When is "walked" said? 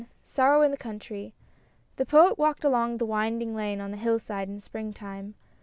2.35-2.63